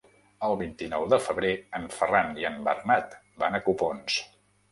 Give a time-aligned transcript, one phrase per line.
[0.45, 1.51] El vint-i-nou de febrer
[1.81, 3.13] en Ferran i en Bernat
[3.45, 4.19] van a Copons.